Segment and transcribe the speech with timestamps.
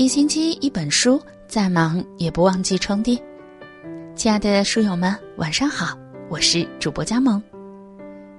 [0.00, 3.18] 一星期一本书，再忙也不忘记充电。
[4.16, 5.94] 亲爱的书友们，晚上好，
[6.30, 7.42] 我是主播佳萌。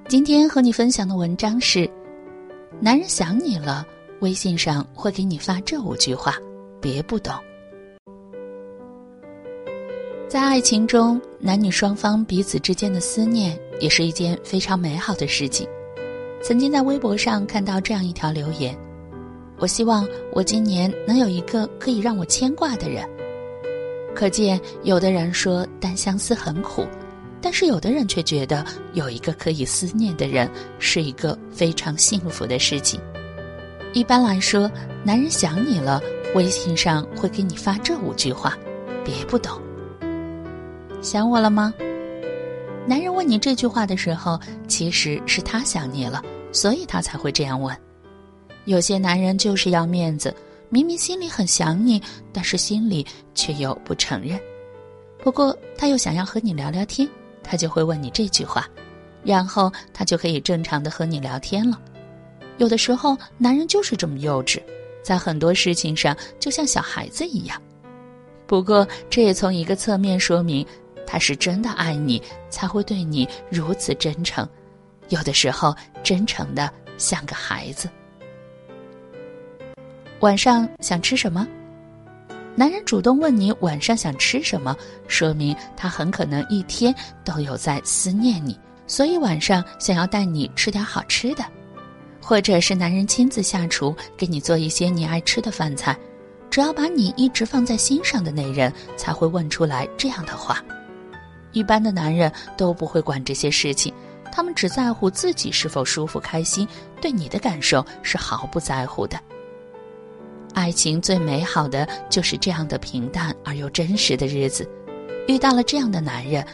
[0.07, 1.87] 今天和你分享的文章是：
[2.79, 3.85] 男人想你了，
[4.21, 6.35] 微信上会给你发这五句话，
[6.81, 7.31] 别不懂。
[10.27, 15.69] 在爱情中，男女双方彼此之间的思念，也是一件非常美好的事情。
[16.41, 18.75] 曾经在微博上看到这样一条留言。
[19.61, 23.07] 我希望我今年能有一个可以让我牵挂的人。
[24.15, 26.83] 可见，有的人说单相思很苦，
[27.39, 32.99] 但是有的人却觉得有一个可以思念的人是一个非常幸福的事情。
[33.93, 34.69] 一般来说，
[35.03, 36.01] 男人想你了，
[36.33, 38.57] 微信上会给你发这五句话，
[39.05, 39.61] 别不懂。
[41.03, 41.71] 想我了吗？
[42.87, 46.19] 男人问你这句话的时候，其实是他想你了，
[46.51, 47.77] 所以他才会这样问。
[48.65, 50.33] 有些男人就是要面子，
[50.69, 54.39] 明明心里很想你，但是心里却又不承认。
[55.23, 57.07] 不过他又想要和你聊聊天，
[57.43, 58.67] 他就会问你这句话，
[59.23, 61.79] 然后他就可以正常的和你聊天了。
[62.57, 64.61] 有的时候，男人就是这么幼稚，
[65.03, 67.59] 在很多事情上就像小孩子一样。
[68.45, 70.65] 不过这也从一个侧面说明，
[71.07, 74.47] 他是真的爱你，才会对你如此真诚。
[75.09, 77.89] 有的时候，真诚的像个孩子。
[80.21, 81.47] 晚上想吃什么？
[82.55, 84.77] 男人主动问你晚上想吃什么，
[85.07, 91.43] 说明他很可能一天都有在思念你，所以晚上想要带你吃点好吃的，
[92.21, 95.97] 或者是男人亲自下厨给你做一些你爱吃的饭菜。
[96.51, 100.63] 只要把你一直放在心上的那人才会问出来这样的话。
[101.51, 103.91] 一般的男人都不会管这些事情，
[104.31, 106.67] 他们只在乎自己是否舒服开心，
[107.01, 109.17] 对你的感受是毫不在乎的。
[110.61, 114.69] 爱情最美好的就是这样的平淡而又真实的日子，
[115.27, 116.45] 遇到了这样的男人，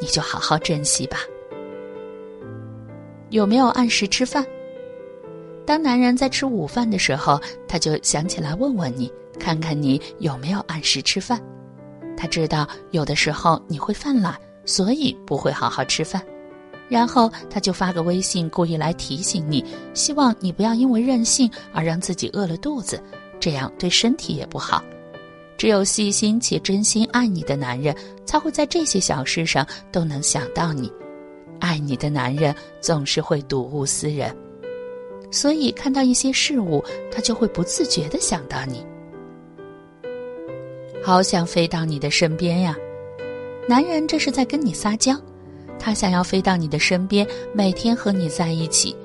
[0.00, 1.18] 你就好好珍惜吧。
[3.30, 4.44] 有没有按时吃饭？
[5.64, 9.08] 当男人在吃午饭的时候，他就想起来问问你，
[9.38, 11.40] 看看你有没有按时吃饭。
[12.16, 16.20] 他知道有的时候你会犯懒，所以不会好好吃饭，
[16.88, 23.00] 然后他就发个微信，故意来提醒你，希望你不要因为任性而让自己饿了肚子。
[23.42, 24.80] 这样对身体也不好。
[25.58, 27.94] 只有细心且真心爱你的男人，
[28.24, 30.90] 才会在这些小事上都能想到你。
[31.58, 34.34] 爱你的男人总是会睹物思人，
[35.30, 38.84] 所以看到一些事物，他就会不自觉的想到你。
[41.02, 42.76] 好想飞到你的身边呀！
[43.68, 45.16] 男人这是在跟你撒娇，
[45.78, 48.96] 他想要飞到你的身边，每天和你在一起。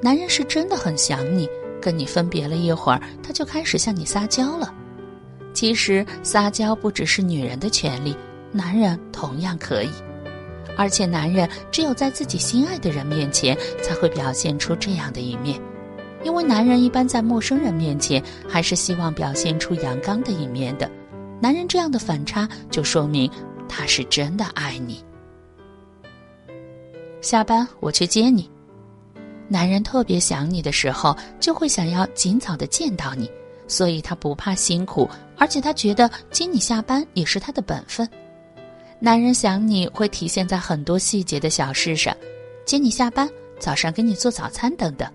[0.00, 1.48] 男人是真的很想你。
[1.84, 4.72] 跟你分别了一会儿，他就开始向你撒娇了。
[5.52, 8.16] 其实撒娇不只是女人的权利，
[8.50, 9.90] 男人同样可以。
[10.78, 15.60] 而且男人只有在自己心爱的人面前才会表现出这样的一面，
[16.24, 20.90] 因为男人一般在陌生人面前还是希望表现出阳刚的一面的。
[21.40, 23.30] 男人这样的反差，就说明
[23.68, 25.04] 他是真的爱你。
[27.20, 28.50] 下班我去接你。
[29.54, 33.30] 男人特别想你的时候，就会想要尽早的见到你，
[33.68, 38.08] 所以他不怕辛苦，而且他觉得接你下班也是他的本分。
[38.98, 42.12] 男人想你会体现在很多细节的小事上，
[42.66, 45.08] 接你下班、早上给你做早餐等等。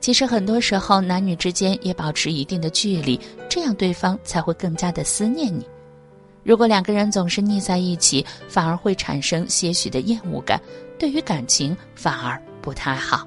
[0.00, 5.64] 其实很多时候，男女之间也保持一定的距离，这样对方才会更加的思念你。
[6.42, 10.60] 如果两个人总是腻在一起，反而会产生些许的厌恶感，
[10.98, 13.24] 对于感情反而不太好。